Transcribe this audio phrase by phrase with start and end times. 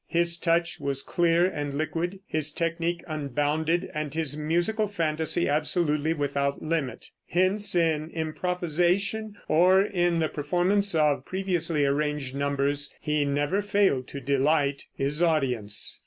[0.07, 6.59] His touch was clear and liquid, his technique unbounded, and his musical fantasy absolutely without
[6.63, 7.11] limit.
[7.27, 14.19] Hence in improvisation or in the performance of previously arranged numbers he never failed to
[14.19, 15.99] delight his audience.